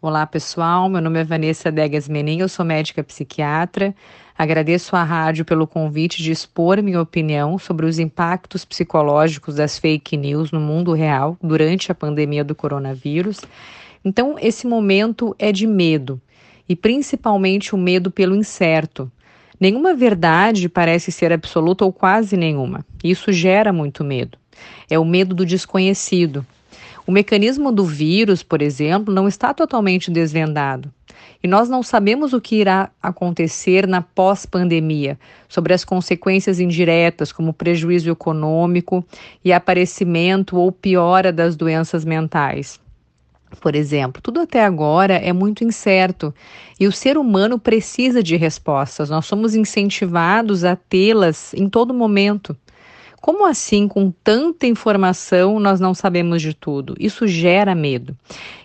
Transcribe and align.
Olá, 0.00 0.24
pessoal. 0.24 0.88
Meu 0.88 1.00
nome 1.00 1.18
é 1.18 1.24
Vanessa 1.24 1.72
Degas 1.72 2.08
Menin, 2.08 2.38
eu 2.38 2.48
sou 2.48 2.64
médica 2.64 3.02
psiquiatra. 3.02 3.92
Agradeço 4.38 4.94
à 4.94 5.02
rádio 5.02 5.44
pelo 5.44 5.66
convite 5.66 6.22
de 6.22 6.30
expor 6.30 6.80
minha 6.80 7.02
opinião 7.02 7.58
sobre 7.58 7.84
os 7.84 7.98
impactos 7.98 8.64
psicológicos 8.64 9.56
das 9.56 9.76
fake 9.76 10.16
news 10.16 10.52
no 10.52 10.60
mundo 10.60 10.92
real 10.92 11.36
durante 11.42 11.90
a 11.90 11.96
pandemia 11.96 12.44
do 12.44 12.54
coronavírus. 12.54 13.40
Então, 14.04 14.36
esse 14.40 14.68
momento 14.68 15.34
é 15.36 15.50
de 15.50 15.66
medo, 15.66 16.20
e 16.68 16.76
principalmente 16.76 17.74
o 17.74 17.78
medo 17.78 18.08
pelo 18.08 18.36
incerto. 18.36 19.10
Nenhuma 19.58 19.94
verdade 19.94 20.68
parece 20.68 21.10
ser 21.10 21.32
absoluta 21.32 21.84
ou 21.84 21.92
quase 21.92 22.36
nenhuma. 22.36 22.86
Isso 23.02 23.32
gera 23.32 23.72
muito 23.72 24.04
medo. 24.04 24.38
É 24.88 24.96
o 24.96 25.04
medo 25.04 25.34
do 25.34 25.44
desconhecido, 25.44 26.46
o 27.08 27.10
mecanismo 27.10 27.72
do 27.72 27.86
vírus, 27.86 28.42
por 28.42 28.60
exemplo, 28.60 29.14
não 29.14 29.26
está 29.26 29.54
totalmente 29.54 30.10
desvendado. 30.10 30.92
E 31.42 31.48
nós 31.48 31.66
não 31.66 31.82
sabemos 31.82 32.34
o 32.34 32.40
que 32.40 32.56
irá 32.56 32.90
acontecer 33.02 33.86
na 33.86 34.02
pós-pandemia, 34.02 35.18
sobre 35.48 35.72
as 35.72 35.86
consequências 35.86 36.60
indiretas, 36.60 37.32
como 37.32 37.54
prejuízo 37.54 38.10
econômico 38.10 39.02
e 39.42 39.54
aparecimento 39.54 40.58
ou 40.58 40.70
piora 40.70 41.32
das 41.32 41.56
doenças 41.56 42.04
mentais. 42.04 42.78
Por 43.58 43.74
exemplo, 43.74 44.20
tudo 44.20 44.40
até 44.40 44.62
agora 44.62 45.14
é 45.14 45.32
muito 45.32 45.64
incerto 45.64 46.34
e 46.78 46.86
o 46.86 46.92
ser 46.92 47.16
humano 47.16 47.58
precisa 47.58 48.22
de 48.22 48.36
respostas. 48.36 49.08
Nós 49.08 49.24
somos 49.24 49.54
incentivados 49.54 50.62
a 50.62 50.76
tê-las 50.76 51.54
em 51.54 51.70
todo 51.70 51.94
momento. 51.94 52.54
Como 53.20 53.44
assim, 53.46 53.88
com 53.88 54.10
tanta 54.10 54.66
informação, 54.66 55.58
nós 55.58 55.80
não 55.80 55.92
sabemos 55.92 56.40
de 56.40 56.54
tudo? 56.54 56.94
Isso 56.98 57.26
gera 57.26 57.74
medo. 57.74 58.16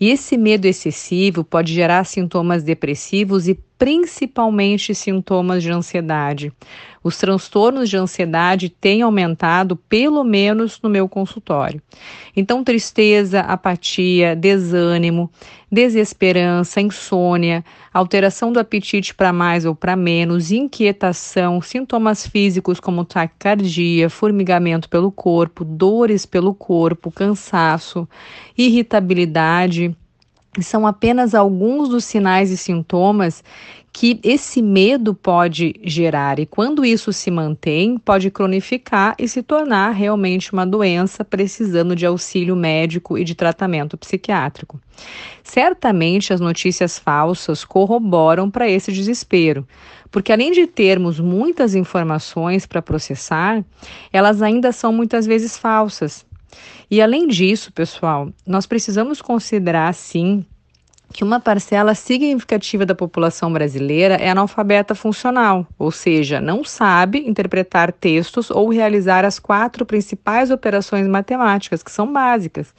E 0.00 0.10
esse 0.10 0.36
medo 0.36 0.64
excessivo 0.64 1.44
pode 1.44 1.72
gerar 1.72 2.04
sintomas 2.04 2.62
depressivos 2.62 3.46
e 3.46 3.54
principalmente 3.78 4.94
sintomas 4.94 5.62
de 5.62 5.70
ansiedade. 5.70 6.52
Os 7.02 7.16
transtornos 7.16 7.88
de 7.88 7.96
ansiedade 7.96 8.68
têm 8.68 9.02
aumentado, 9.02 9.76
pelo 9.76 10.24
menos 10.24 10.80
no 10.82 10.90
meu 10.90 11.08
consultório. 11.08 11.80
Então, 12.36 12.64
tristeza, 12.64 13.40
apatia, 13.40 14.34
desânimo, 14.34 15.30
desesperança, 15.70 16.80
insônia, 16.80 17.64
alteração 17.94 18.52
do 18.52 18.58
apetite 18.58 19.14
para 19.14 19.32
mais 19.32 19.64
ou 19.64 19.74
para 19.74 19.94
menos, 19.94 20.50
inquietação, 20.50 21.62
sintomas 21.62 22.26
físicos 22.26 22.80
como 22.80 23.04
taquicardia, 23.04 24.10
formigamento 24.10 24.88
pelo 24.88 25.12
corpo, 25.12 25.64
dores 25.64 26.26
pelo 26.26 26.52
corpo, 26.52 27.12
cansaço, 27.12 28.08
irritabilidade, 28.56 29.96
são 30.62 30.86
apenas 30.86 31.34
alguns 31.34 31.88
dos 31.88 32.04
sinais 32.04 32.50
e 32.50 32.56
sintomas 32.56 33.42
que 33.92 34.20
esse 34.22 34.62
medo 34.62 35.12
pode 35.12 35.74
gerar, 35.82 36.38
e 36.38 36.46
quando 36.46 36.84
isso 36.84 37.12
se 37.12 37.30
mantém, 37.32 37.98
pode 37.98 38.30
cronificar 38.30 39.16
e 39.18 39.26
se 39.26 39.42
tornar 39.42 39.90
realmente 39.90 40.52
uma 40.52 40.64
doença 40.64 41.24
precisando 41.24 41.96
de 41.96 42.06
auxílio 42.06 42.54
médico 42.54 43.18
e 43.18 43.24
de 43.24 43.34
tratamento 43.34 43.96
psiquiátrico. 43.96 44.80
Certamente 45.42 46.32
as 46.32 46.40
notícias 46.40 46.96
falsas 46.96 47.64
corroboram 47.64 48.48
para 48.48 48.68
esse 48.68 48.92
desespero, 48.92 49.66
porque 50.12 50.32
além 50.32 50.52
de 50.52 50.66
termos 50.66 51.18
muitas 51.18 51.74
informações 51.74 52.66
para 52.66 52.80
processar, 52.80 53.64
elas 54.12 54.42
ainda 54.42 54.70
são 54.70 54.92
muitas 54.92 55.26
vezes 55.26 55.58
falsas. 55.58 56.27
E 56.90 57.00
além 57.02 57.26
disso, 57.26 57.72
pessoal, 57.72 58.32
nós 58.46 58.66
precisamos 58.66 59.20
considerar 59.20 59.92
sim 59.94 60.44
que 61.12 61.24
uma 61.24 61.40
parcela 61.40 61.94
significativa 61.94 62.84
da 62.84 62.94
população 62.94 63.52
brasileira 63.52 64.14
é 64.16 64.30
analfabeta 64.30 64.94
funcional, 64.94 65.66
ou 65.78 65.90
seja, 65.90 66.40
não 66.40 66.62
sabe 66.62 67.26
interpretar 67.26 67.92
textos 67.92 68.50
ou 68.50 68.68
realizar 68.68 69.24
as 69.24 69.38
quatro 69.38 69.86
principais 69.86 70.50
operações 70.50 71.06
matemáticas, 71.06 71.82
que 71.82 71.90
são 71.90 72.12
básicas. 72.12 72.74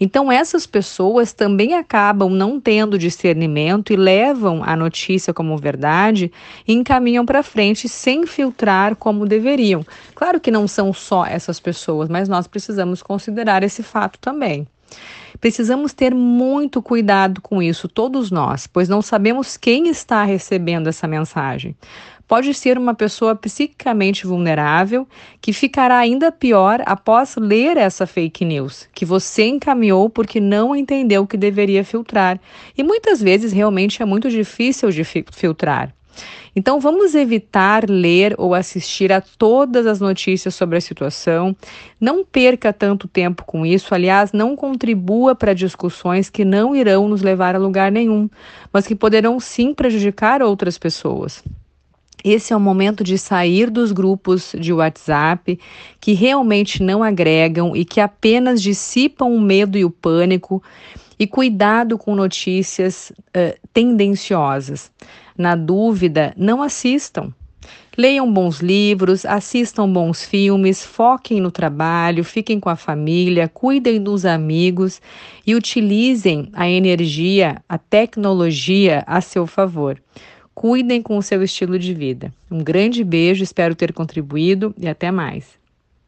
Então, 0.00 0.30
essas 0.30 0.66
pessoas 0.66 1.32
também 1.32 1.74
acabam 1.74 2.30
não 2.30 2.60
tendo 2.60 2.98
discernimento 2.98 3.92
e 3.92 3.96
levam 3.96 4.62
a 4.64 4.76
notícia 4.76 5.34
como 5.34 5.58
verdade 5.58 6.30
e 6.66 6.72
encaminham 6.72 7.26
para 7.26 7.42
frente 7.42 7.88
sem 7.88 8.24
filtrar 8.26 8.94
como 8.94 9.26
deveriam. 9.26 9.84
Claro 10.14 10.40
que 10.40 10.50
não 10.50 10.68
são 10.68 10.92
só 10.92 11.26
essas 11.26 11.58
pessoas, 11.58 12.08
mas 12.08 12.28
nós 12.28 12.46
precisamos 12.46 13.02
considerar 13.02 13.62
esse 13.62 13.82
fato 13.82 14.18
também. 14.20 14.66
Precisamos 15.40 15.92
ter 15.92 16.14
muito 16.14 16.82
cuidado 16.82 17.40
com 17.40 17.62
isso, 17.62 17.88
todos 17.88 18.30
nós, 18.30 18.66
pois 18.66 18.88
não 18.88 19.00
sabemos 19.00 19.56
quem 19.56 19.88
está 19.88 20.24
recebendo 20.24 20.88
essa 20.88 21.06
mensagem. 21.06 21.76
Pode 22.26 22.52
ser 22.52 22.76
uma 22.76 22.92
pessoa 22.92 23.34
psiquicamente 23.34 24.26
vulnerável 24.26 25.08
que 25.40 25.50
ficará 25.50 25.96
ainda 25.96 26.30
pior 26.30 26.82
após 26.84 27.36
ler 27.36 27.78
essa 27.78 28.06
fake 28.06 28.44
news, 28.44 28.86
que 28.94 29.06
você 29.06 29.46
encaminhou 29.46 30.10
porque 30.10 30.38
não 30.38 30.76
entendeu 30.76 31.26
que 31.26 31.38
deveria 31.38 31.82
filtrar. 31.82 32.38
E 32.76 32.82
muitas 32.82 33.22
vezes 33.22 33.50
realmente 33.50 34.02
é 34.02 34.04
muito 34.04 34.28
difícil 34.28 34.90
de 34.90 35.04
filtrar. 35.04 35.94
Então, 36.54 36.80
vamos 36.80 37.14
evitar 37.14 37.88
ler 37.88 38.34
ou 38.38 38.54
assistir 38.54 39.12
a 39.12 39.20
todas 39.20 39.86
as 39.86 40.00
notícias 40.00 40.54
sobre 40.54 40.78
a 40.78 40.80
situação. 40.80 41.54
Não 42.00 42.24
perca 42.24 42.72
tanto 42.72 43.06
tempo 43.06 43.44
com 43.44 43.64
isso. 43.64 43.94
Aliás, 43.94 44.32
não 44.32 44.56
contribua 44.56 45.34
para 45.34 45.54
discussões 45.54 46.30
que 46.30 46.44
não 46.44 46.74
irão 46.74 47.08
nos 47.08 47.22
levar 47.22 47.54
a 47.54 47.58
lugar 47.58 47.92
nenhum, 47.92 48.28
mas 48.72 48.86
que 48.86 48.94
poderão 48.94 49.38
sim 49.38 49.74
prejudicar 49.74 50.42
outras 50.42 50.78
pessoas. 50.78 51.42
Esse 52.24 52.52
é 52.52 52.56
o 52.56 52.60
momento 52.60 53.04
de 53.04 53.16
sair 53.16 53.70
dos 53.70 53.92
grupos 53.92 54.54
de 54.58 54.72
WhatsApp 54.72 55.58
que 56.00 56.12
realmente 56.12 56.82
não 56.82 57.02
agregam 57.02 57.76
e 57.76 57.84
que 57.84 58.00
apenas 58.00 58.60
dissipam 58.60 59.26
o 59.26 59.40
medo 59.40 59.78
e 59.78 59.84
o 59.84 59.90
pânico. 59.90 60.62
E 61.20 61.26
cuidado 61.26 61.98
com 61.98 62.14
notícias 62.14 63.10
uh, 63.10 63.58
tendenciosas. 63.72 64.90
Na 65.36 65.56
dúvida, 65.56 66.32
não 66.36 66.62
assistam. 66.62 67.32
Leiam 67.96 68.32
bons 68.32 68.60
livros, 68.60 69.24
assistam 69.24 69.92
bons 69.92 70.24
filmes, 70.24 70.84
foquem 70.84 71.40
no 71.40 71.50
trabalho, 71.50 72.22
fiquem 72.22 72.60
com 72.60 72.68
a 72.68 72.76
família, 72.76 73.48
cuidem 73.48 74.00
dos 74.00 74.24
amigos 74.24 75.02
e 75.44 75.56
utilizem 75.56 76.48
a 76.52 76.68
energia, 76.68 77.60
a 77.68 77.76
tecnologia 77.76 79.02
a 79.04 79.20
seu 79.20 79.48
favor. 79.48 80.00
Cuidem 80.58 81.00
com 81.00 81.16
o 81.16 81.22
seu 81.22 81.40
estilo 81.40 81.78
de 81.78 81.94
vida. 81.94 82.32
Um 82.50 82.64
grande 82.64 83.04
beijo, 83.04 83.44
espero 83.44 83.76
ter 83.76 83.92
contribuído 83.92 84.74
e 84.76 84.88
até 84.88 85.08
mais. 85.12 85.57